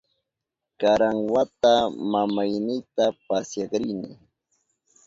Karan 0.79 1.17
wata 1.33 1.73
mamaynita 2.11 3.05
pasyak 3.25 3.71
rini. 3.81 4.11